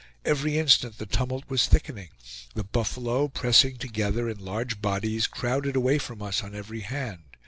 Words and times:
Every 0.25 0.57
instant 0.57 0.97
the 0.97 1.05
tumult 1.05 1.43
was 1.47 1.67
thickening. 1.67 2.09
The 2.55 2.63
buffalo, 2.63 3.27
pressing 3.27 3.77
together 3.77 4.27
in 4.27 4.39
large 4.43 4.81
bodies, 4.81 5.27
crowded 5.27 5.75
away 5.75 5.99
from 5.99 6.23
us 6.23 6.41
on 6.41 6.55
every 6.55 6.79
hand. 6.79 7.21